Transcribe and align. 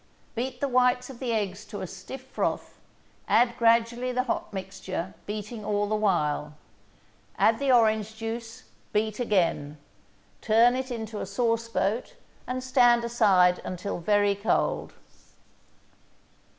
Beat 0.33 0.61
the 0.61 0.67
whites 0.67 1.11
of 1.11 1.19
the 1.19 1.31
eggs 1.31 1.63
to 1.65 1.81
a 1.81 1.85
stiff 1.85 2.25
froth, 2.25 2.79
add 3.27 3.55
gradually 3.59 4.11
the 4.11 4.23
hot 4.23 4.51
mixture, 4.51 5.13
beating 5.27 5.63
all 5.63 5.87
the 5.87 5.95
while. 5.95 6.55
Add 7.37 7.59
the 7.59 7.71
orange 7.71 8.17
juice, 8.17 8.63
beat 8.93 9.19
again. 9.19 9.77
Turn 10.41 10.75
it 10.75 10.89
into 10.89 11.19
a 11.19 11.27
sauceboat 11.27 12.15
and 12.47 12.63
stand 12.63 13.03
aside 13.03 13.61
until 13.63 13.99
very 13.99 14.33
cold. 14.33 14.93